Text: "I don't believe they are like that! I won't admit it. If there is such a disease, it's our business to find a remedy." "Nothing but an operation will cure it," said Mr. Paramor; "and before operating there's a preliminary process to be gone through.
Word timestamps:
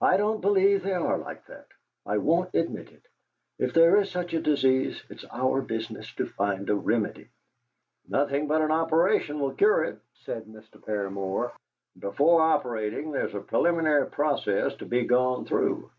"I 0.00 0.16
don't 0.16 0.40
believe 0.40 0.84
they 0.84 0.92
are 0.94 1.18
like 1.18 1.46
that! 1.46 1.66
I 2.06 2.18
won't 2.18 2.54
admit 2.54 2.92
it. 2.92 3.02
If 3.58 3.72
there 3.74 3.96
is 4.00 4.12
such 4.12 4.32
a 4.32 4.40
disease, 4.40 5.02
it's 5.10 5.24
our 5.32 5.60
business 5.60 6.14
to 6.14 6.26
find 6.26 6.70
a 6.70 6.76
remedy." 6.76 7.26
"Nothing 8.08 8.46
but 8.46 8.62
an 8.62 8.70
operation 8.70 9.40
will 9.40 9.54
cure 9.54 9.82
it," 9.82 9.98
said 10.22 10.44
Mr. 10.44 10.80
Paramor; 10.80 11.50
"and 11.94 12.00
before 12.00 12.42
operating 12.42 13.10
there's 13.10 13.34
a 13.34 13.40
preliminary 13.40 14.06
process 14.06 14.72
to 14.76 14.86
be 14.86 15.04
gone 15.04 15.46
through. 15.46 15.90